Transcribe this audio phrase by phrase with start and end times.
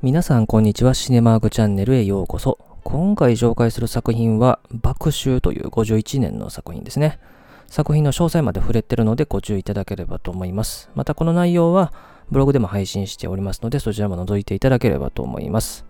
[0.00, 0.94] 皆さんこんにちは。
[0.94, 2.60] シネマーグチャンネルへようこそ。
[2.84, 7.18] 今回紹介する作品は爆臭という51年の作品ですね。
[7.66, 10.88] 作品の詳細まで触れてるのでご注意いただければと思います。
[10.94, 11.92] またこの内容は
[12.30, 15.84] ブログでも配信しておりますのでそちらも覗いていただければと思います。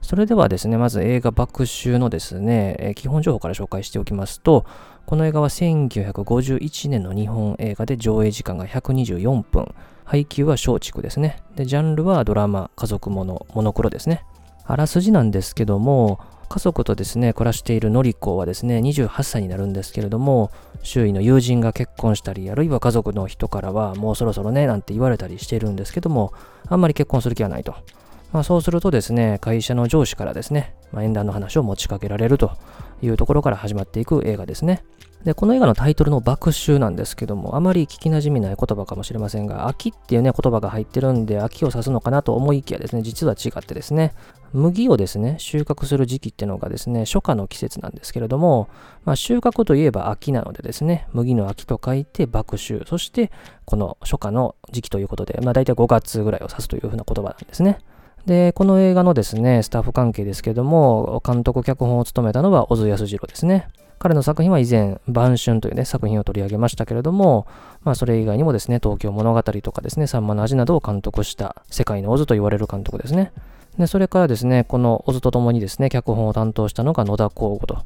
[0.00, 4.64] それではですね、まず映画爆臭のですね、え基本情報から紹介しておきますと、
[5.04, 9.74] この映画は1951年の日本映画で上映時間が124分、
[10.06, 11.42] 配給は松竹ですね。
[11.56, 14.24] で、ジャンルはドラマ、家族もの、モノクロですね。
[14.64, 26.32] あらすじなんですけども、家族とですね、暮らしているのりこはですね、28歳になるんですけれども、周囲の友人が結婚したり、あるいは家族の人からは、もうそろそろね、なんて言われたりしてるんですけども、
[26.68, 27.74] あんまり結婚する気はないと。
[28.36, 32.52] まあ、そうするとですね、会社の上司からですね、まあ、縁談の話を持ちかけられると
[33.00, 34.84] いうところから始まっていく映画ですね。
[35.24, 44.12] で、この映画のタイトルの爆臭なんですけども、あまり聞き馴染みない言葉かもしれませんが、秋っていうね、言葉が入ってるんで、秋を指すのかなと思いきやですね、実は違ってですね、
[44.52, 48.68] 麦をですね、収穫する時期っていうのがですね、初夏の季節なんですけれども、
[49.06, 53.32] まあ、収穫といえば秋なのでですね、麦の秋と書いて爆臭、そして
[53.64, 57.78] この初夏の時期ということで、まあ大体5月ぐらいを指すというふうな言葉なんですね。
[58.26, 63.68] で、この映画のですね、スタッフ関係ですけども、監督脚本を務めたのは小津安二郎ですね。
[63.98, 67.46] 彼の作品は以前、晩春というね、作品を取り上げましたけれども、
[67.82, 73.32] まあそれ以外にもですね、東京物語とかですね、さんまの味などを監督した世界のオズと言われる監督ですね。
[73.78, 77.76] で、それからですね、このオズと共にですね、脚本を担当したのが野田光吾と。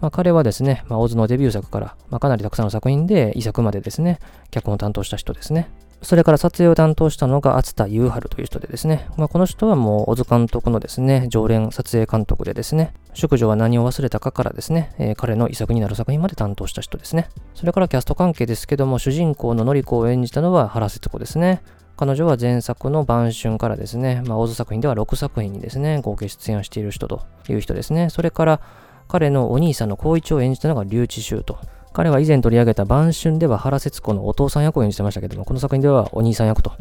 [0.00, 4.18] まあ、彼はですね、まあ、オズのデビュー作から、まあ、かなりたくさんの作品で遺作までですね、
[4.50, 5.70] 脚本を担当した人ですね。
[6.00, 17.28] それから撮影を担当したのが厚田優春という人でですね、まあ、この人はもう小津監督のですね、常連撮影監督でですね、淑女は何を忘れたかからですね、えー、彼の遺作になる作品まで担当した人ですね。
[17.54, 21.62] それからキャスト関係ですけども、主人公ののり子を演じたのは原節子ですね。
[21.96, 28.08] 彼女は前作の晩春からですね、まあ、大津作品では6作品にですね、合計出演している人という人ですね。
[28.08, 28.60] それから
[29.08, 31.58] 彼のお兄さんの光一を演じたのが竜智秀と
[31.92, 36.72] 彼は以前取り上げた晩春では原節子のお父さん役を演じてましたけども、この作品ではお兄さん役と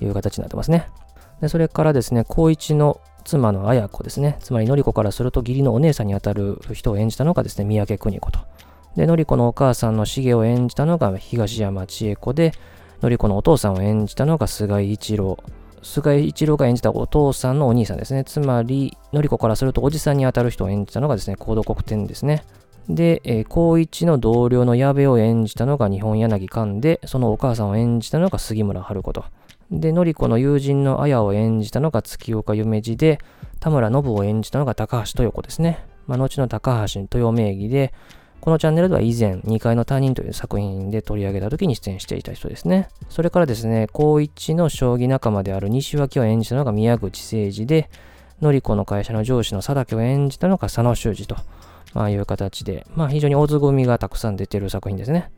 [0.00, 0.88] いう形になってますね。
[1.40, 8.40] でそれからですね、光一の妻の綾子ですね、つまりのり子からすると義理のお姉さんにあたる人を演じたのがですね、三宅邦子と。
[8.96, 12.52] で、のり子のお母さんの重を演じたのが東山千恵子で、
[13.00, 15.38] のり子のお父さんを演じたのが菅井一郎。
[15.82, 18.24] 菅井一郎が演じたお父さんのお兄さんですね。
[18.24, 22.42] つまり、のり子からするとおじさんにあたる人を演じたのがですね、コード国天ですね。
[22.88, 29.24] で、えー、高一の同僚の矢部を演じたのが日本柳寛で、そのお母さんを演じたのが杉村春子と。
[29.70, 33.18] で、のり子の友人の綾を演じたのが月岡夢二で、
[33.60, 35.84] 田村信を演じたのが高橋豊子ですね。
[36.06, 37.92] まあ、後の高橋豊名義で、
[38.40, 42.88] このチャンネルでは以前、2階の他人という作品で取り上げた時に出演していた人ですね。
[43.10, 47.90] それからですね、高一の将棋仲間である西脇を演じたのが宮口誠二で、
[48.40, 51.36] のり子の会社の上司の佐竹を演じたのが佐野修二と。
[51.94, 55.30] まあいう形で、まあ非常に大津組がたくさん出てる作品ですね。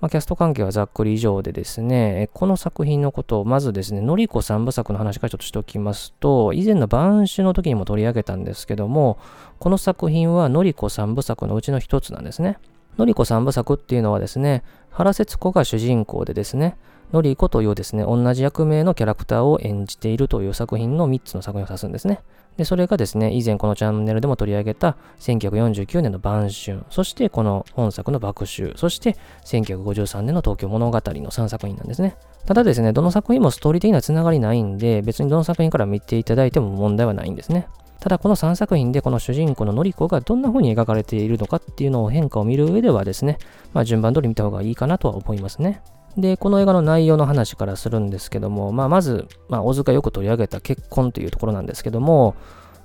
[0.00, 9.18] まあ、キャスト関係はざっくり以上でですね、この作品のことをまずですね、のりこ三部作の話からちょっとしておきますと、以前の晩秋の時にも取り上げたんですけども、
[9.58, 12.58] この作品はのりこ三部作のうちの一つなんですね。
[12.96, 16.76] のりこ三部作っていうのはですね、原節子が主人公でですね、
[17.12, 22.20] のりこというですね、同じ役名のキャラクターを演じているという作品の3つの作品を指すんですね。
[22.58, 32.16] で、それがですね、以前このチャンネルでも取り上げた1949年の晩春、そしてこの本作の爆秋、そして1953年の東京物語の3作品なんですね。
[32.46, 37.68] ただですね、どの作品もストーリー的なつながりないんで、別にどの作品から見ていただいても問題はないんですね。
[38.00, 43.38] ただこの3作品でこの主人公ののりこがどんな風に描かれているのかっていうのを変化を見る上ではですね、
[43.72, 45.80] まあ順番通り見た方がいいかなとは思いますね。
[46.18, 52.34] で、この映画の内容の話からするんですけども、まあ、まず、まあ、小塚よく取り上げた結婚というところなんですけども、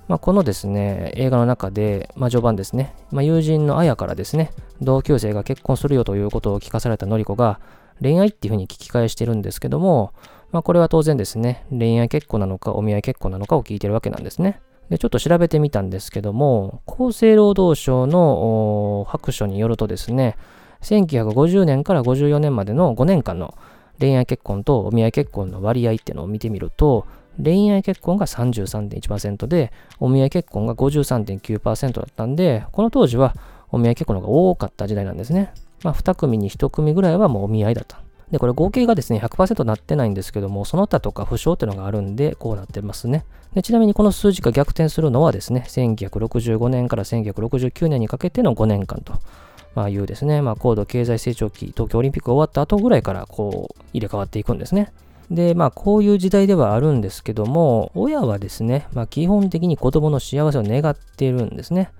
[0.06, 7.58] まあ、このですね、映画の中で、まあ、序盤ですね、まあ、友人の綾からですね、同級生が結婚するよということを聞かされたのりこが、
[8.00, 10.12] 恋愛っていうふうに聞き返してるんですけども、
[10.52, 14.60] まあ、これは当然ですね、恋愛結婚なのかお見合い結婚なのかを聞いてるわけなんですね。
[14.90, 20.36] で、ちょっと調べてみたんですけども、厚生労働省の白書によるとですね、
[20.84, 23.56] 1950年から54年までの5年間の
[23.98, 27.06] 恋愛結婚とお見合い結婚の割合っていうのを見てみると、
[27.42, 33.34] 恋愛結婚が33.1%で、お見合い結婚が53.9%だったんで、この当時は
[33.70, 35.52] お見合い結婚の方が多かった時代なんですね。
[35.82, 38.00] まあ、2組に1組ぐらいはもうお見合いだった。
[38.30, 43.24] で、これ合計がですね、100%なってないんですけども、その他とか不詳っていうのがあるんで、こうなってますね。
[43.54, 49.14] でちなみにこの数字が逆転するのはですね、1965年から1969年にかけての5年間と。
[49.74, 54.92] まあ、いうですね、まあ、高度経済成長期、東京オリンピックが終わった後ぐらいから、こう、入れ替わっていくんですね。
[55.30, 61.90] で、まあ、こういう時代ではあるんですけども、親はですね、まあ、基本的に子供の幸せを願っているんですね。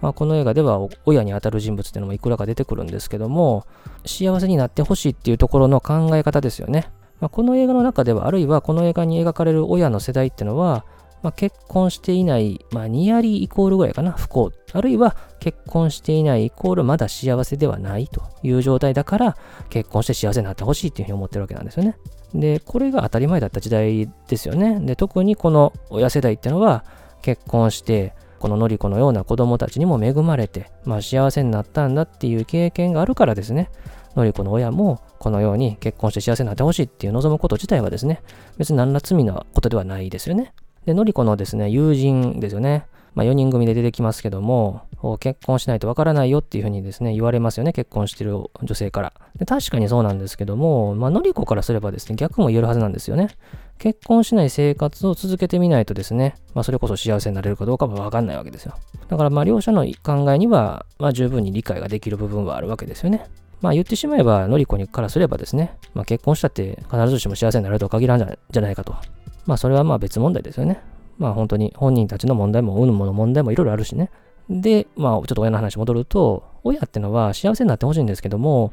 [0.00, 3.66] まあ、この映画では親にあたる人物っていうのもいくらか出てくるんですけども、
[4.06, 6.90] 幸せになってほしいっていうところの考え方ですよね。
[7.20, 10.84] まあ、この映画の中では、あるいはこの映画に描かれる親の世代っていうのは、
[11.22, 14.52] まあ、結婚していない、まあ、ニアリーイコールぐらいかな、不幸。
[14.72, 19.36] あるいは結婚していないイコールまだ幸せではないという状態だから、
[19.68, 21.96] 結婚して幸せになってほしいっていうふうに思ってるわけなんですよね。
[22.34, 24.80] で、これが当たり前だった時代ですよね。
[24.80, 26.84] で、特にこの親世代ってのは、
[27.22, 33.70] 結婚して、こののりこのような子供たちにも恵まれて、まあ幸せになったんだっていう経験があるからですね、
[34.16, 38.22] のりこの親もこのように結婚して幸せになってほしいっていう望むこと自体はですね、
[38.56, 40.54] 別に何ら罪なことではないですよね。
[40.86, 42.86] で、のりこのですね、友人ですよね。
[43.14, 44.82] まあ、4人組で出てきますけども、
[45.18, 49.12] 結婚しないとわからないよっていうふうにですね、言われますよね、結婚してる女性から。
[49.36, 53.28] で確かにそうなんですけども、まあ、のりこからすればですね、逆も言えるはずなんですよね。
[53.78, 58.74] 結婚しない生活を続けてみないとですね、まあ、それこそ幸せになれるかどうかはわかんないわけですよ。
[59.08, 63.24] だから、まあ、両者の考えには、まあ、十分に理解ができる部分はあるわけですよね。
[63.60, 68.94] まあ言ってしまえば、のりこにからすればですね、まあ結婚したって必ずしも幸せになれるとは限らんじゃないかと。
[69.50, 70.80] まあそれはまあ別問題ですよね。
[71.18, 74.08] まあ本当に本人たちの問題も、うぬもの問題もいろいろあるしね。
[74.48, 78.72] で、まあちょっと親の話戻ると、親ってのは幸せになってほしいんですけども、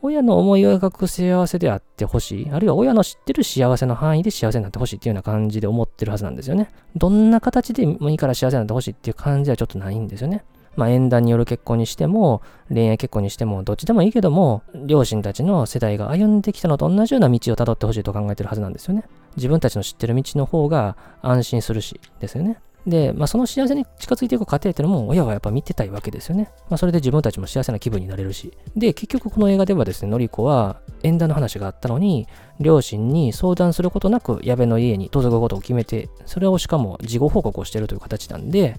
[0.00, 2.50] 親の思い描く幸せであってほしい。
[2.50, 6.70] あるいは親の知ってる幸せの範囲で幸せになってほしいっていうような感じで思ってるはずなんですよね。
[6.96, 10.42] どんな形でもいいから幸せになってほしいっていう感じはちょっとないんですよね。
[10.76, 19.04] まあ、縁談による結婚にしても、恋愛結婚にしても、どっちでもいいけども、両親たちの世代が歩んできたのと同じような道をたどってほしいと考えてるはずなんですよね。
[19.36, 22.58] 自分たちの知ってる道の方が安心するし、ですよね。
[22.86, 26.50] で、まあ、その幸せに近づいていく過程っていうのも親はやっぱ見てたいわけですよね。
[26.68, 28.52] まあ、それで自分たちも幸せな気分になれるし。
[28.76, 32.28] で、結局この映画ではですね、のりこは縁談の話があったのに、
[32.60, 38.76] 両親に相談することなく矢部の家に届くことを決めて、それをしかも事後報告をしているという形なんで、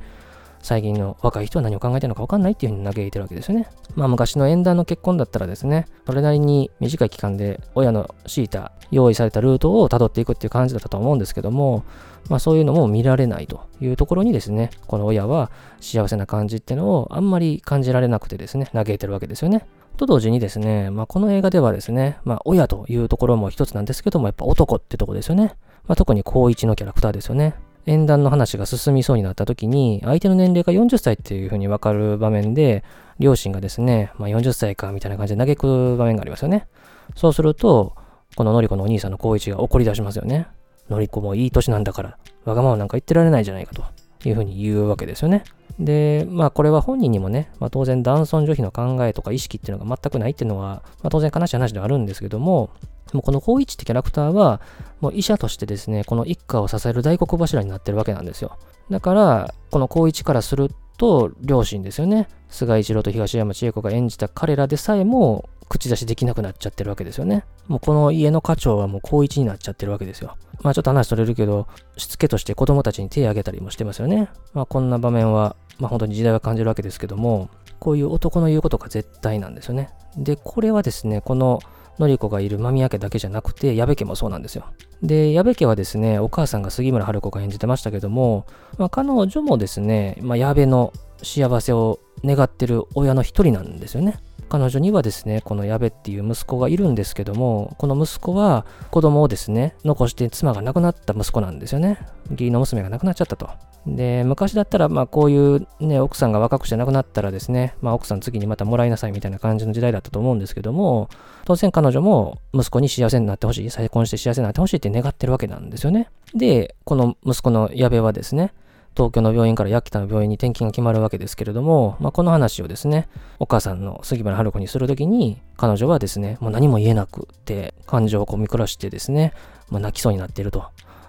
[0.65, 3.67] 最近の若い人は何を考えてるのか分かんないっていうふうに嘆いてるわけですよね。
[3.95, 11.83] まあ昔の縁談の結婚だったらですね、それなりに短い期間で親の敷いた、用意されたルートを辿っていくっていう感じだったと思うんですけども、
[12.29, 15.51] まあそういうのも見られないというところにですね、この親は
[15.81, 19.67] 幸せな感じっていうのをあんまり感じられなくてですね、嘆いてるわけですよね。
[19.97, 25.53] と同時にですね、まあこの映画ではですね、まあ親というところも一つなんですけども、やっぱ男ってとこですよね。
[25.87, 27.53] まあ特に高一のキャラクターですよね。
[27.85, 32.83] 縁談の話が進みそうになった時に、相手の年齢が40歳っていう風にわかる場面で、
[33.19, 36.67] 両親がですね、まあ、40歳かみたいな感じで嘆く場面がありますよね。
[37.15, 37.95] そうすると、
[38.35, 40.47] こののりこのお兄さんの光一が怒り出しますよね。
[40.89, 43.83] のりこもいい年なんだから、わがままなんか言ってられないじゃないかと
[44.27, 45.43] いう風に言うわけですよね。
[45.79, 52.69] で、まあこれは本人にもね、まあ、当然男尊女卑の考えとか意識っていうのが全くないっていうのは、まあ、当然悲しい話ではあるんですけども、
[53.13, 54.61] もうこの光一ってキャラクターは、
[54.99, 58.57] もう医者としてですね、この一家を支える大黒柱になってるわけなんですよ。
[58.89, 62.27] だから、この光一からすると、両親ですよね。
[62.49, 67.43] 菅一郎と東山千恵子が演じた彼らでさえも、口出しできなくなっちゃってるわけですよね。
[67.67, 70.35] もうこの家の家長はもう高一になっちゃってるわけですよ。
[70.61, 71.67] まあちょっと話取れるけど、
[71.97, 74.29] しつけとして子供たちに手を挙げたりもしてますよね。
[74.53, 77.49] まあこんな場面は、まあ本当に時代は感じるわけですけども、
[77.79, 79.89] こういう男の言うことが絶対なんですよね。
[80.17, 81.59] で、これはですね、この
[81.99, 84.65] のりこがいる間宮家だけじゃなくて、矢部家もそうなんですよ。
[85.01, 88.45] で、矢部家はですね、お母さんが杉村春子が演じてましたけども、
[88.77, 90.91] まあ、彼女もですね、まあ、矢部の
[91.23, 94.19] 幸せを願ってる親の一人なんですよね。
[94.47, 101.99] 彼女にはですね、この矢部っていう息子がいるんですけども、この息子は子供をですね、残して妻が亡くなった息子なんですよね。
[102.31, 103.49] 義理の娘が亡くなっちゃったと。
[103.87, 111.09] で、昔だったら、まあこういうね、奥さんが若くして亡くなったらですね、まあ奥さん次にまたもらいなさいみたいな感じの時代だったと思うんですけども、
[111.45, 116.09] 当然彼女も息子に幸せになってほしい、再婚して幸せになってほしいって願ってるわけなんですよね。
[116.33, 118.53] で、この息子の矢部はですね、
[118.95, 123.09] 東京の病院から八北の病院に転勤が決まるわけですけれども、まあ、この話をですね、
[123.39, 129.33] お母さんの杉村春子にするときに、彼女はですね、もう何も言えなくて、感情をこう見下してですね、
[129.69, 130.65] まあ、泣きそうになっていると。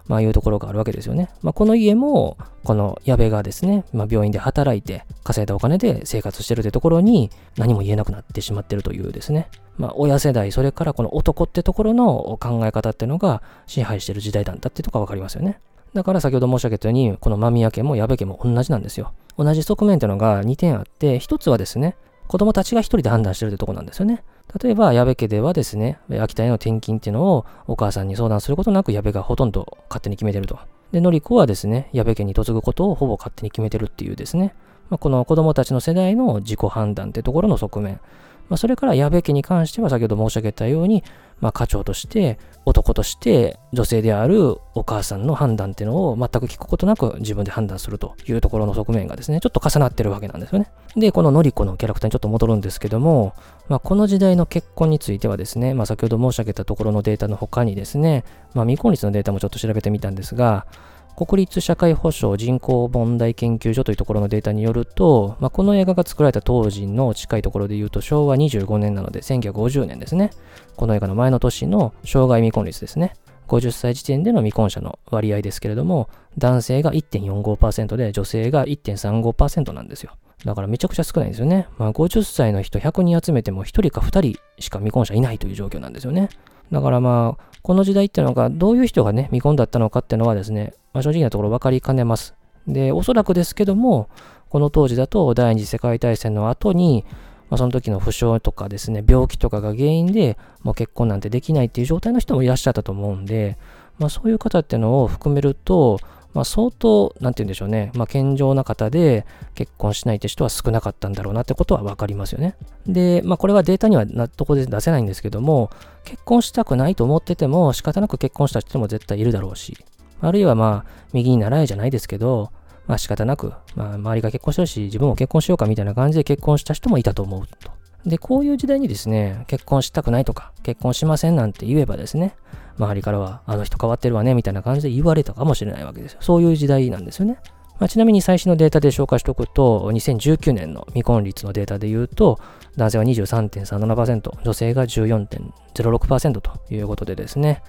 [0.09, 1.31] まあいうところがあるわけですよね。
[1.43, 9.49] まあ、この家も、この矢部がですね、まあ、病院で働いて、稼いだお金で生活してるというところに何も言えなくなってしまってるというですね。
[9.79, 15.59] まあ、親世代、それからこの男ってところの考え方っていうのが支配してる時代なんだっていうところがわかりますよね。
[15.97, 19.15] だから先ほど申し上げたように、この間宮家も矢部家も同じなんですよ。
[19.39, 21.97] 同じ側面というのが2点あって、1つはですね、
[22.29, 24.23] 子供たちが一人で判断してるというところなんですよね。
[24.63, 30.59] 例えば、矢部家ではですね、秋田への転勤っていうのをお母さんに相談することなく矢部がほとんど勝手に決めてると。
[30.93, 34.55] で、のり子はですね、矢部家に嫁ぐことをほぼ勝手に決めてるっていうですね、
[34.91, 38.01] まあ、この子供たちの世代の自己判断ってところの側面。
[38.49, 41.03] まあ、それから矢部家に関しては先ほど申し上げたように、
[41.41, 50.71] まあ、課長として男として女性であるお母さんの判断っていうのを全く聞くことなく自分で判断するというところの側面がですね、ちょっと重なってるわけなんですよね。
[50.97, 53.35] で、こののりこのキャラクターにちょっと戻るんですけども、
[53.69, 58.25] まあ、この時代の結婚についてはですね、まあ、先ほど申し上げたところのデータの他にですね、
[58.55, 60.67] まあ、未婚率のデータもちょっと調べてみたんですが、
[61.17, 70.31] 国立社会保障人口問題研究所というところのデータによると、まあ、この映画が作られた当時の近いところで言うと昭和25年なので1950年ですね。
[70.77, 73.15] この映画の前の年の障害未婚率ですね。
[73.49, 80.13] 50歳時点での未婚者の割合ですけれども、男性が1.45%で女性が1.35%なんですよ。
[80.45, 81.69] だからめちゃくちゃ少ないんですよね。
[81.79, 86.29] まあ、50歳の人100人集めても1人か2人しか未婚者いないという状況なんですよね。
[86.73, 92.35] だからまあ、この時代っていうのがどういう人がね、未婚だったのかっていうのはですね、まあ、正直なところ分かりかねます。
[92.67, 94.09] で、おそらくですけども、
[94.49, 97.05] この当時だと第二次世界大戦の後に、
[97.51, 103.59] まあ、その時の負傷とかですね、病気とかが原因で、もう結婚なんてできないっていう状態の人もいらっしゃったと思うんで、
[103.99, 105.99] まあ、そういう方っていうのを含めると、
[106.37, 109.25] まあ、相当、なんて言うんでしょうね、まあ、健常な方で
[109.55, 112.57] 結婚しないって人は少なかったんだろうなってことは分かりますよね。
[112.87, 115.71] で、まあ、これはデータには納得で出せないんですけども、
[116.05, 119.79] 結婚したくないと思ってても仕方なく結婚した人も絶対いるだろうし、
[120.21, 122.51] あるいはまあ、右に習えじゃないですけど、
[122.87, 127.71] まあ仕方なく、まあ周りが結婚してるし、自分も結婚しようかみたいな感じで結婚した人もいたと思うと。
[128.07, 132.37] で、こういう時代にですね、結婚したくないとか、結婚しませんなんて言えばですね、
[132.79, 136.19] 周りからは、あの人変わってるわね、みたいな感じで言われたかもしれないわけですよ。
[136.21, 137.39] そういう時代なんですよね。
[137.79, 142.39] まあ、ちなみに最新のデータで紹介しておくと、2019年の未婚率のデータで言うと、
[142.77, 147.63] 男性は23.37%、女性が14.06%ということでですね、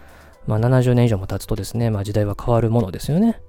[0.46, 3.41] まあ、70年以上も経つとですね、まあ、時代は変わるものですよね。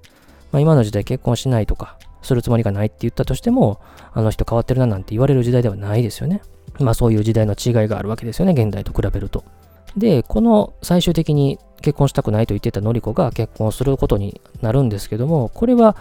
[0.52, 3.80] まあ、今の時代結婚しないとか、するつもりがないって言ったとしても、
[4.12, 6.40] あの人変わってるななんて言われる時代ではないですよね。
[6.78, 9.44] まあそういう時代の違いがあるわけですよね、現代と比べると。
[9.96, 15.96] で、この最終的に結婚したくないと言ってたのりこが結婚することになるんですけども、これは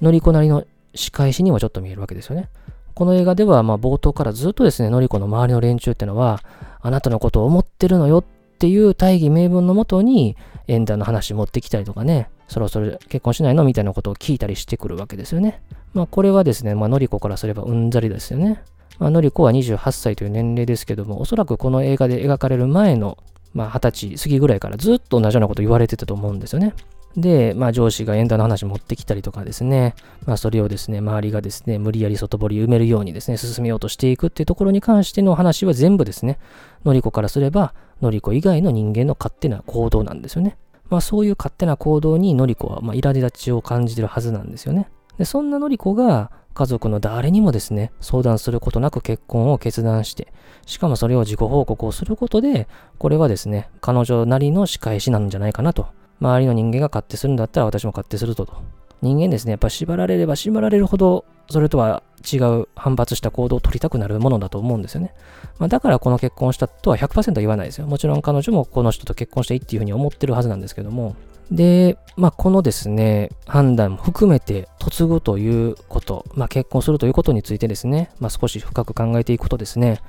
[0.00, 0.64] のりこなりの
[0.94, 2.48] 仕返しにもちょっと見えるわけですよね。
[2.94, 6.40] この映画では、ま冒頭からずっとですね、のりこの周りの連中ってのは、
[6.80, 8.24] あなたのことを思ってるのよっ
[8.58, 10.36] ていう大義名分のもとに、
[10.68, 15.60] 縁談の話持ってきたりとかね、そろそろ結婚しないのみたいなことを聞いたりしてくるわけですよね。
[15.92, 18.62] まあこれはですね、まあのりこからすればうんざりですよね。
[18.98, 23.18] まあ、のりこは28歳という年齢ですけども、おそらくこの映画で描かれる前の、
[23.52, 26.74] まあ、20歳過ぎぐらいからずっと同じようなこと言われてたと思うんですよね。
[27.16, 29.94] で、まあ、上司が縁談の話持ってきたりとかですね、
[30.26, 36.38] まあ、それをですね、周りがですね、無理やり外堀埋めるようにですね、進めようとしていくっていうところに関しての話は全部ですね、
[36.84, 40.56] のりこからすれば、のりこ以外の人間の勝手な行動なんですよね。
[40.90, 44.88] まあ、そういう勝手な行動にのりこは、まあ、苛立ちを感じてるはずなんですよね。
[45.18, 50.32] で、そんなのりこが、家族の誰にもですね、相談することなく結婚を決断して、
[50.66, 52.68] しかもそれを自己報告をすることで、
[52.98, 55.88] これはですね、彼女なりの仕返しなんじゃないかなと。
[56.20, 58.54] 周りの人間が勝手するんだったら私も勝手するとと。
[59.02, 65.12] 人間ですね、やっぱ縛られれば縛られるほど、それとは違う反発した行動を取りたくなるものだと思うんですよね。
[65.58, 67.86] まあ、だからこの結婚したとは100%言わないですよ。
[67.86, 71.16] もちろん彼女もこの人と結婚していいっていうふうに思ってるはずなんですけども、
[71.50, 80.00] で、まあ、このですね、判断も含めて嫁ぐということ、まあ、結婚するということについてですね、まあ、少し深く考えていくとですね、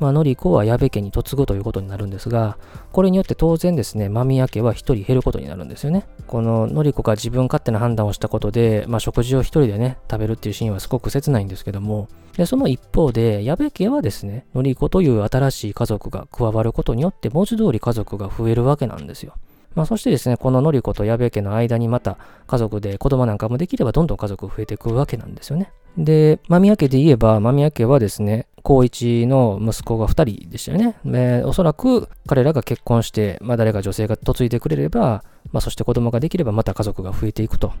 [0.00, 2.56] まあ、のりこは矢部家に嫁ぐということになるんですが、
[2.90, 6.06] これによって当然ですね、間宮家は一人減ることになるんですよね。
[6.26, 19.34] こののりこが自分勝手な判断をしたことで、まあ、食事を一人でね、食べるっていうシーンはすごく切ないんですけども、でその一方で、矢部家はですね、のりこという新しい家族が加わることによって、文字通り家族が増えるわけなんですよ。
[19.74, 25.72] まあ、そしてですね、こののりこと矢部家の間にまた家族で子供なんかもできればどんどん家族増えていくわけなんですよね。
[25.96, 30.96] で、間宮家で言えば、間宮家はですね、高一の息子が2人でしたよね。
[31.04, 37.72] でおそらく彼らが結婚して、まあ、誰か女性が嫁いでくれれば、まあ、そして子供ができればまた家族が増えていくと。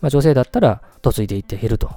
[0.00, 1.90] まあ、女性だったら嫁いでいって減ると。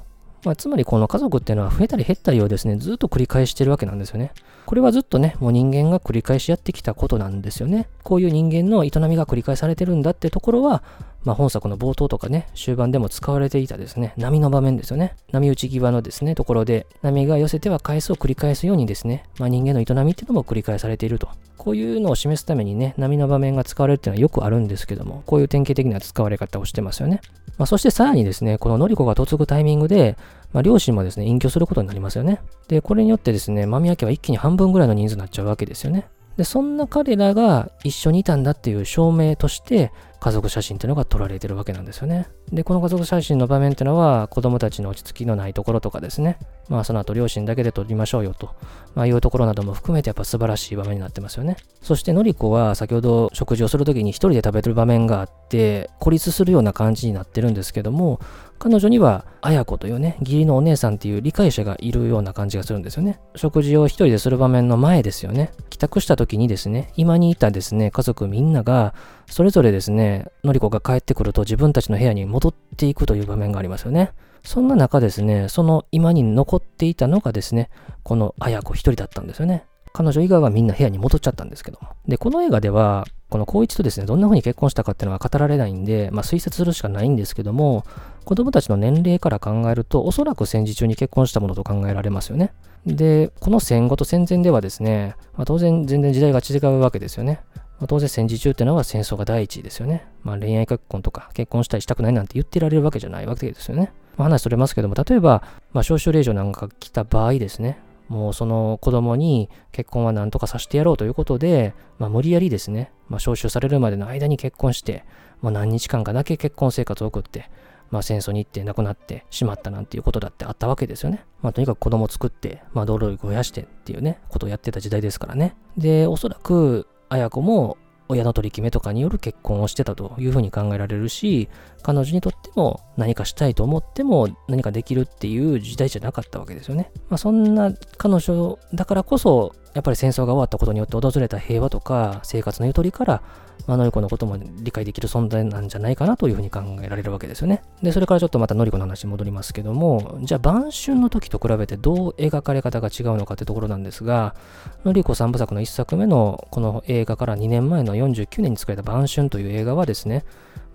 [0.43, 4.31] まあ、つまりこの家族っていうのは増えたり減ったりをですね、ずっと繰り返してるわけなんですよね。
[4.65, 7.87] これはずっとね、もう人間が繰り返しやってきたことなんですよね。
[8.03, 10.83] こういう人間の営みが繰り返されてるんだってところは、
[11.23, 15.15] まあ、本作の冒頭とかね、終盤でも使われていたですね、波の場面ですよね。
[15.31, 21.29] 波打ち際のですね、ところで、波が寄せては返すを繰り返すようにですね、まあ、人間の営みっていうのも繰り返されていると。
[21.57, 27.21] こういうのを示すためにね、波の場面が使われるっていうのはよくあるんですけども、こういう典型的な使われ方をしてますよね。
[27.59, 30.17] まあ、そしてさらにですね、こののりこが嫁ぐタイミングで、
[30.53, 32.41] まあ、両親もですね、隠居することになりますよね。
[32.67, 36.07] で、これによってですね、間宮家は一気に半分ぐらいの人数になっちゃうわけですよね。
[36.37, 42.27] で、そんな彼らが一緒にいたんだっていう証明として、家族写真っていうのが撮られてるわけなんですよね。
[42.53, 46.37] で、この家族写真の場面っていうのは、子供たちの落ち着きのないところとかですね、
[46.69, 48.51] まあその後両親だけで撮りましょうよと、
[48.93, 51.57] まあ、いうところなども含めてやっぱ素晴らしい場面になってますよね。
[51.81, 58.19] そしてのりこは先ほど食事をするときに一人で食べてる場面があって、孤立するような感じになってるんですけども、
[58.61, 63.19] 彼女には綾子というね、義理のお姉さんっていう理解者がいるような感じがするんですよね。
[63.35, 65.51] 食事を一人でする場面の前ですよね。
[65.71, 68.93] 帰宅した時にですね、今にいたですね、家族みんなが、
[69.25, 74.11] それぞれですね、のりこが帰ってくると自分たちの部屋に戻っていくという場面がありますよね。
[74.43, 77.71] そんな中ですね、その今に残っていたのがですね、
[78.03, 79.65] この綾子一人だったんですよね。
[79.93, 81.89] 彼女以外はみんな部屋に戻っちゃったんですけども。
[82.07, 87.85] で、この映画では、この光一とですね、どんな風に結婚したかっていうのは語られないんで、まあ推察するしかないんですけども、
[88.25, 92.53] 子供たちの年齢から考えると、おそらく戦時中に結婚したものと考えられますよね。
[92.85, 97.41] で、この戦後と戦前ではですね、まあ、当然全然時代が違うわけですよね。
[97.79, 100.05] まあ、当然戦時中っていうのは戦争が第一ですよね。
[100.23, 103.91] まあ、恋愛結婚とか結婚したりしたくないなんて言ってられるわけじゃないわけですよね。
[104.17, 105.43] 話それますけども、例えば、
[105.73, 107.79] まあ、招集令状なんか来た場合ですね、
[108.11, 115.05] もうその子供に結婚は何とかさせてやろうということで、まあ、無理やりですね、まあ、招集されるまでの間に結婚して、
[115.41, 117.49] まあ、何日間かだけ結婚生活を送って、
[117.89, 121.23] まあ、戦争に行って亡くなってしまったなんていうことだってあったわけですよね。
[121.41, 125.55] まあ、とにかく子供を作って、まあ、労力を増やしてっていうね、ことをやってた時代ですからね。
[125.77, 127.77] で、おそらく、綾子も
[128.11, 131.49] 親の取り決めとかによる結婚をしてたというふうに考えられるし、
[131.81, 136.91] 彼女にとっても何かしたいと思っても何かできるっていう時代じゃなかったわけですよね。
[137.09, 143.23] まあ、そんな彼女だからこそ、やっぱり戦争が終わったことによって訪れた平和とか生活のゆとりから、
[143.67, 147.61] まあ、のりこのことも理解できる存在なんじゃないかなというふうに考えられるわけですよね。
[147.81, 154.35] で、それからちょっとまたのりこの話に戻りますけども、じゃあ晩春の時と比べてどう描かれ方が違うのかってところなんですが、
[154.83, 160.25] のりこ三部作の1作目のこの映画から2年前の49年に作られた晩春という映画はですね、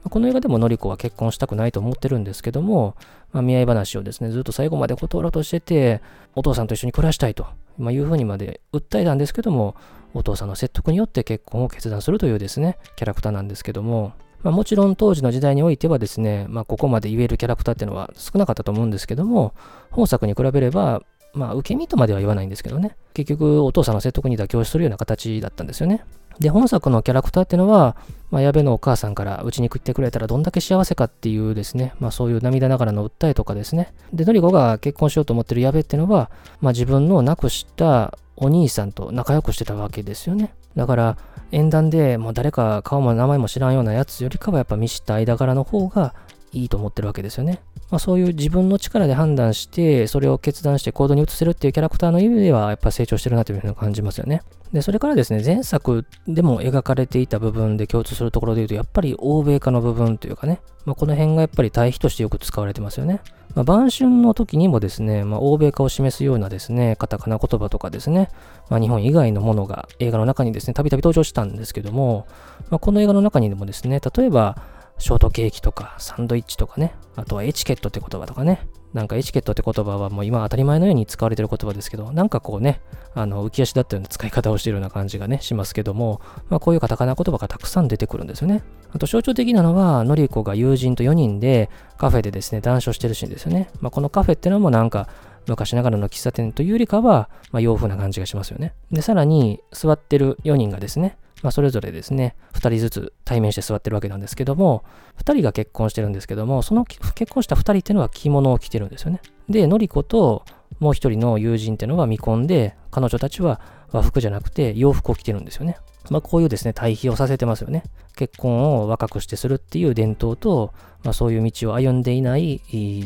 [0.08, 2.94] この映画でものりこは結婚したくないと思ってるんですけども、
[3.32, 6.00] まあ、見合い話をですね、ずっと最後まで断ろうとしてて、
[6.34, 7.46] お父さんと一緒に暮らしたいと、
[7.78, 9.74] まあ、いうふうにまで訴えたんですけども、
[10.16, 19.54] お父さんの説得によって結婚を決断するというですね、キャラクターなんですけども、まあ、もちろん当時の時代においてはですね、まあ、ここまで言えるキャラクターっていうのは少なかったと思うんですけども、
[19.90, 21.02] 本作に比べれば、
[21.34, 26.04] まあ、受け身とまでは言わないんですけどね、結局お父さんの説得に妥協するような形だったんですよね。
[26.38, 27.96] で、本作のキャラクターっていうのは、
[28.30, 33.92] まあ、矢部のお母さんからうちに来てくれたらどんだけ幸せかっていうですね、まあそういう涙ながらの訴えとかですね。
[34.12, 40.54] で、のりこが結婚しようと思ってる矢部っていうのは、まあ自分の亡くしたお兄さんと仲良くしてたわけですよね。
[40.76, 41.16] だから、
[41.52, 46.14] 縁談でもう誰か顔も名前も知らんようなやつよりかはやっぱ見知った間柄の方が
[46.52, 47.60] いいと思ってるわけですよね。
[47.90, 54.42] まあ、そういう自分の力で判断して、それを決断して行動に移せるっていうキャラクターの意味では、やっぱ成長してるなというふうに感じますよね。
[54.72, 63.20] で、それからですね、前作でも描かれていた部分で共通するところで言うと、やっぱり欧米化の部分というかね、まあ、この辺がやっぱり対比としてよく使われてますよね。
[63.54, 68.28] まあ、晩春の時にもですね、まあ、欧米化を示すようなですね、カタカナ言葉とかですね、
[68.68, 72.26] まあ、日本以外のものが映画の中にですね、たびたび登場したんですけども、
[72.70, 74.56] まあ、この映画の中にでもですね、例えば、
[74.98, 82.80] ショートケーキとかサンドイッチとかね、あとはエチケットって言葉とかね、なんかエチケットって言葉はもう今当たり前のように使われてる言葉ですけど、なんかこうね、
[83.14, 88.62] あの浮き足立ったような使い方をしているような感じがね、しますけども、まあこういうカタカナ言葉がたくさん出てくるんですよね。
[88.92, 93.68] あと象徴的なのは、のりこが友人と4人でカフェでですね、談笑してるシーンですよね。
[93.80, 95.08] まあこのカフェってのもなんか、
[95.46, 98.74] 昔ながらの喫茶店というよりかは、まあ、洋風な感じがしますよね。
[98.90, 104.82] で、さらに座ってる4人がですね、まあ、それぞれですね、2人ずつ対面して座ってるわけなんですけども、
[105.18, 109.20] 2人が結婚してるんですけども、その結婚した2人っていうのは着物を着てるんですよね。
[109.48, 110.44] で、のりこと
[110.80, 113.60] もう1人の友人っていうのは未婚で、彼女たちは
[113.92, 115.76] 和服じゃなくて洋服を着てるんですよね。
[116.10, 117.84] まあ、こういうですね、対比をさせてますよね。
[118.16, 120.72] 結婚を若くしてするっていう伝統と、
[121.04, 122.60] まあ、そういう道を歩んでいない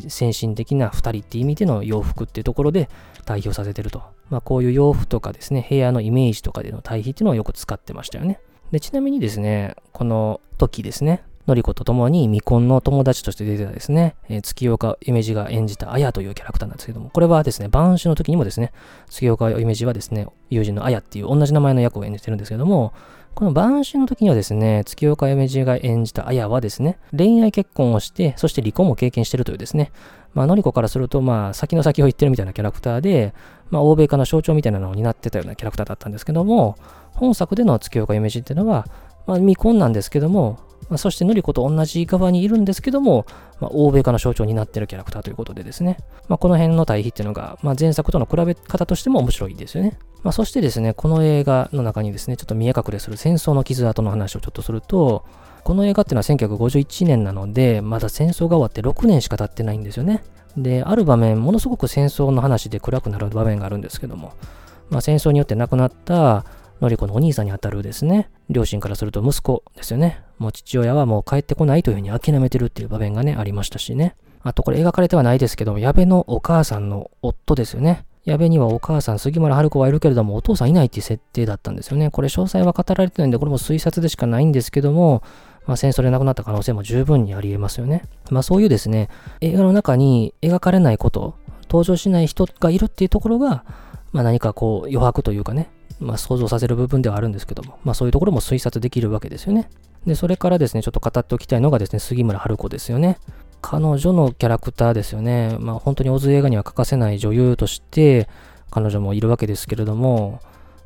[0.09, 2.88] 先進的な2人っていう意味での洋服っていうところで
[3.26, 4.03] 対比をさせてると。
[4.31, 8.40] まあ、こういう洋服とかですね、部屋のイメージとかでの対比っていうのをよく使ってましたよね。
[8.71, 18.72] で、ちなみにですね、この時ですね、のりこと共に未婚の友達として出てたですね、えー、月岡夢二が演じた綾というキャラクターなんですけども、これはですね、晩秋の時にもですね、
[19.09, 22.92] 月岡夢二はですね、友人の綾っていう同じ名前の役を演じてるんですけども、
[23.35, 29.92] この晩秋の時にはですね、月岡夢二が演じた綾はですね、恋愛結婚をして、そして離婚も経験してるというですね、
[30.35, 33.35] まあ、のりこからすると、まあ、先の先を言ってるみたいなキャラクターで、
[33.70, 36.76] まあ、欧米化の象徴みたいなのを担ってたようなキャラクターだったんですけども、
[37.12, 38.87] 本作での月岡夢二っていうのは、
[39.26, 40.59] まあ、未婚なんですけども、
[40.90, 43.24] まあ、そしてのりこと同じ側にいるんですけども、
[43.61, 45.98] まあ、欧米化の象徴になっているキャラクターということでですね、
[46.29, 49.98] まあ、この辺の対比っていうのが、まあ、前作との比べ方としても面白いですよね。
[50.22, 55.24] まあ、そしてですね、この映画の中にですね、ちょっと見え隠れする戦争の傷跡の話をちょっとすると、
[55.62, 60.24] この映画っていうのは1951年なので、まだ戦争が終わって6年しか経ってないんですよね。
[60.57, 64.33] で、ある場面、ものすごく戦争の話で暗くなる場面があるんですけども、
[64.88, 66.44] まあ、戦争によって亡くなった
[66.81, 70.22] のりこのお兄さんにあたるですね、両親からすると息子ですよね。
[70.40, 74.16] もう父親はもう帰ってこないというふうに諦めてるっていう場面がね、ありましたしね。
[74.42, 78.07] あとこれ描かれてはないですけども、矢部のお母さんの夫ですよね。
[78.24, 82.11] 矢部にはお母さん、杉村春子はいるけれども、お父さんいないっていう設定だったんですよね。
[82.11, 85.22] これ詳細は語られてないんで、これも推察でしかないんですけども、
[85.66, 88.05] まあ、戦争で亡くなった可能性も十分にあり得ますよね。
[88.31, 89.11] まあそういうですね、
[89.42, 93.64] 映画の中に描かれないこと、登場しない人がいるっていうところが、
[94.12, 95.68] まあ何かこう余白というかね、
[96.00, 99.68] まあ、想像させる部分ではあるんですけども、まあ、そういうところも推察できるわけですよね。
[100.06, 103.18] で、それからですね、ちょっと語っておきたいのがですね、杉村春子ですよね。
[103.62, 105.56] 彼女のキャラクターですよね。
[105.58, 108.28] まあ、本当にオズ映画には欠かせない女優として、
[108.70, 110.40] 彼女もいるわけですけれども、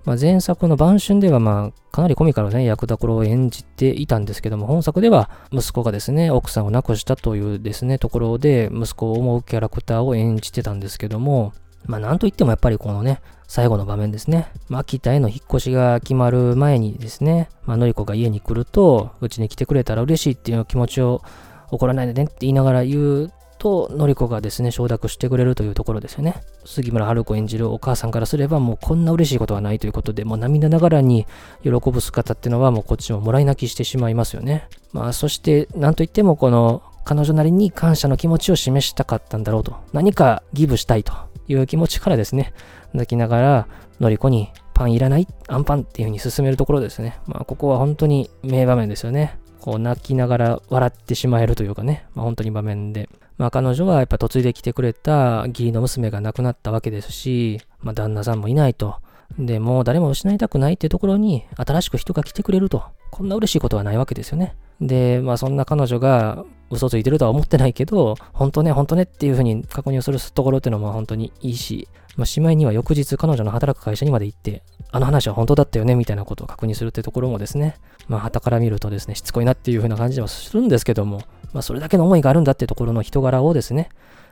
[0.04, 11.52] まあ、前作の晩春では、まあ、かなりコミカルな、ね、役どころを演じていたんですけども、本作では息子がですね、奥さんを亡くしたというですね、ところで、息子を思うキャラクターを演じてたんですけども、
[11.86, 14.50] まあ、なんといってもやっぱりこのね、最後の場面ですね。
[14.68, 21.22] まあ、秋田への引っ越しが決まる前にですね、まあ、のりこが家に来ると、うちに来てくれたら嬉しいっていう気持ちを
[21.70, 26.42] 怒らないでねって言いながら言うと、のりこがですね、承諾してくれるというところですよね。
[26.64, 31.26] 杉村春子演じるお母さんからすれば、もうこんな嬉しいことはないということで、もう涙ながらに
[31.62, 34.68] 喜ぶ姿っていうのは、もうこっちももらい泣きしてしまいますよね。
[34.92, 39.76] まあ、そして、なんといってもこの、彼女なりに感謝の気持ちを示したかったんだろうと。
[39.92, 41.12] 何かギブしたいと
[41.48, 42.52] いう気持ちからですね、
[42.92, 43.68] 泣きながら、
[44.00, 47.18] のりこにパンいらないアンパンっていう風に進めるところですね。
[47.26, 49.38] まあ、ここは本当に名場面ですよね。
[49.60, 53.08] こう泣きながら笑ってしまえるというかね、まあ、本当に場面で。
[53.38, 58.96] まあ、彼女はやっぱ嫁いできてくれた義理の娘が亡くなったわけですし、まあ、旦那さんもいないと。
[59.38, 62.84] で、もう誰も失いたくないってところに新しく人が来てくれると。
[63.10, 64.56] こんな嬉しいことはないわけですよね。
[64.80, 77.76] で、まあそんな彼女が嘘ついてるとは思ってないけど、本当ね、本当ねっていう風に確認をするところっていうのも本当にいいし、まあ、しまいには翌日彼女の働く会社にまで行って、あの話は本当だったよねみたいなことを確認するってところもですね、
[78.08, 83.88] まあ旗から見るとですね、しつこいなっていう風な感じはするんですけども、まあそれだけの思いがあるんだってところの人柄をですね、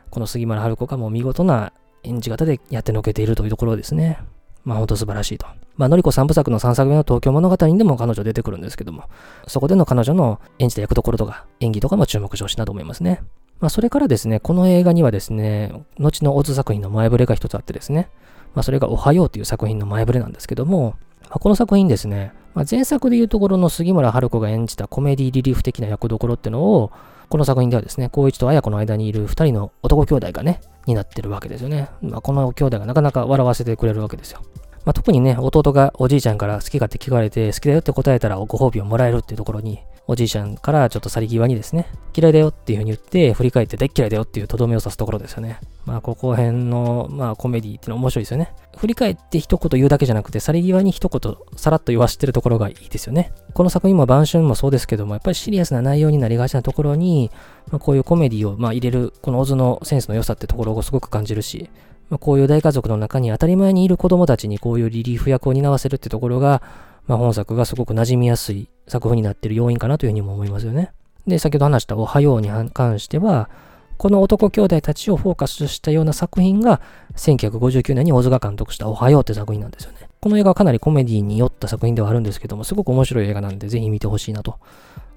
[0.09, 4.19] この杉村春子がもう見事な演じ方でやってのけているというところですね。
[4.63, 5.45] まあ本当素晴らしいと。
[5.75, 9.05] まあ、のりこ三部作の3作目の東京物語にでも彼女出てくるんですけども、
[9.47, 13.23] そこでの彼女の演じた役どころとか演技とかも注目してほしいなと思いますね。
[13.59, 18.09] まあ、それからですね、この映画にはですね、後のオズ作品の前触れが一つあってですね、
[18.53, 26.91] まあ、それがおはようという作品の前触れなんですけども、まあ、この作品ですね、まあ、前作でいうところの杉村春子が演じたコメディリリーフ的な役どころってのを、
[27.29, 31.89] この作品ではですね、光一と綾子の間にいる2人の男兄弟がね、になってるわけですよね。
[32.01, 34.41] まあ、この兄弟がなかなか笑わせてくれるわけですよ。
[34.85, 45.59] まあ、特にね、弟がおじいちゃんから好きかって聞かれて、好きだよって答えたらご褒美をもらえるっていうところに、おじいちゃんからちょっと去り際にですね、嫌いだよっていう風に言って、振り返って大嫌いだよっていうとどめを刺すところですよね。
[45.85, 48.53] まあ、ここ辺の、まあ、コメディっていうのは面白いですよね。
[48.75, 53.31] 振り返って一言言うだけじゃなくて、去り際に一言さらっと言わしてるところがいいですよね。
[53.53, 57.31] この作品も晩春もそうですけども、やっぱりシリアスな内容になりがちなところに、
[57.71, 61.69] まあ、こういうコメディを、まあ、入れる、このオズのセンスの良さってところをすごく感じるし、
[62.09, 66.61] まあ、こういう大家族の中に当たり前にいる子供たちにこういうリリーフ役を担わせるってところが、
[67.07, 70.91] まあ、本作がすごく馴染みやすい作風になっている要因かなというふうにも思いますよね。
[71.27, 73.49] で、先ほど話したおはように関しては、
[73.97, 76.81] この男兄弟たちをフォーカスしたような作品が、
[77.15, 80.09] 1959年に大津が監督したおはようって作品なんですよね。
[80.19, 84.59] この映画はかなりコメディに酔った作品ではあるんですけども、すごく面白い映画なんで、ぜひ見てほしいなと。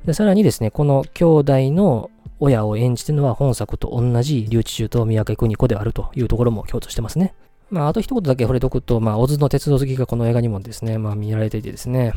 [0.05, 7.35] で、さらにですね、この兄弟の親を演じてるのは本作と同じ留置中と三宅邦子であるというところも共通してますね。
[7.70, 12.12] まあ、あと一言だけ触れとくと、まあ、オズの鉄道好きがこの映画にもですね、まあ、見られていてですね、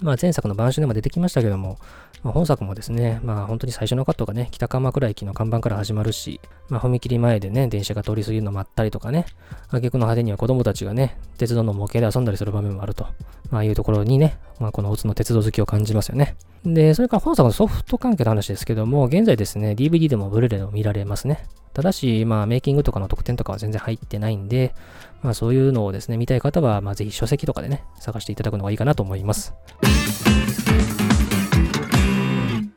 [0.00, 1.78] まあ、前作の晩秋でも出てきましたけども、
[2.22, 9.26] まあ、本作もですね、まあ本当に最初のカットがね、北鎌倉駅の看板から始まるし、まあ踏切前でね、電車が通り過ぎるの待ったりとかね、
[9.68, 13.06] 挙句の果てには子供たちがね、鉄道の模型で遊んだりする場面もあると、
[13.50, 16.36] まあいうところにね、まあこのオツの鉄道好きを感じますよね。
[16.64, 21.46] で、それから本作のソフト関係の話ですけども、現在ですね、DVD でもブルーレイも見られますね。
[21.72, 24.74] ただし、まあ、メイキングとかの特典とかは全然入ってないんで、
[25.22, 29.54] まあ、そういうのをですね、見たい方は、まあ、ぜひ書籍とかでね、探していただくのがいいかなと思います。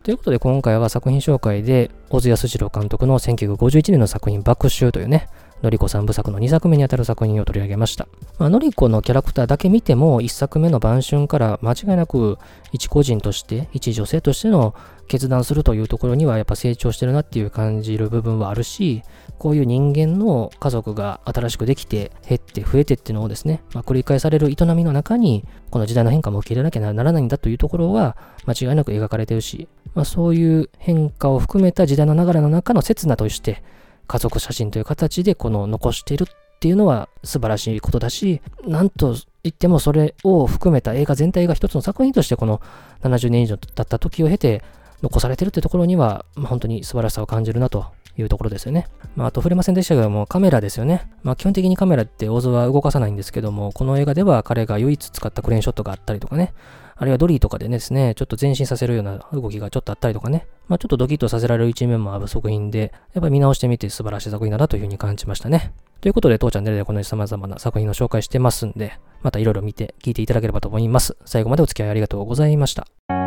[0.03, 5.29] ということで今回は作品紹介で小津安二郎監督の1951年の作品爆臭というね、
[5.63, 8.09] のりこ三部作の2作目にあたる作品を取り上げました。
[8.37, 12.37] まあ、のりこのキャラクターだけ見ても1作目の晩春から間違いなく
[12.73, 14.75] 一個人として、一女性としての
[15.07, 19.03] 決断するというところにはやっぱ成長してるなっていう感じる部分はあるし、
[19.39, 33.63] こういう人間の家族が新しくできて減って増えてっていうのをですね、まあ、繰り返される営みの中に、この時代の変化も受け入れなきゃならないんだというところは間違いなく描かれてるし、まあ、そういう変化を含めた時代の流れの中の刹那として、
[34.07, 36.27] 家族写真という形でこの残しているっ
[36.59, 42.61] ていうのは素晴らしいことだし、なんと言ってもそれを含めた映画全体が一つの作品としてこの
[43.01, 44.63] 70年以上経った時を経て
[45.01, 47.87] 残されてるってところには、まあ、本当に素晴らしさを感じるなと
[48.17, 48.87] いうところですよね。
[49.15, 51.09] まあ、あと触れませんでしたけども、カメラですよね。
[51.23, 56.53] まあ、基本的にカメラって大津は動かさないんですけども、この映画では彼が唯一使ったクレーンショットがあったりとかね、
[56.95, 65.73] あるいはドリーとかでですね、ちょっと前進させるような動きがちょっとあったりとかね、まあ、ちょっとドキッとさせられる一面もある作品で、やっぱり見直してみて素晴らしい作品だなというふうに感じましたね。
[66.01, 71.17] ということで、当チャンネルでこのように様々な作品を紹介してますんで、またいろいろ見て聞いていただければと思います。
[71.25, 73.22] 最後までお付き合いありがとうございました。